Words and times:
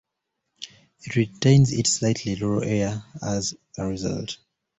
It 1.03 1.15
retains 1.15 1.71
its 1.71 1.91
slightly 1.91 2.33
rural 2.33 2.63
air 2.63 3.05
as 3.21 3.53
a 3.77 3.85
result. 3.85 4.39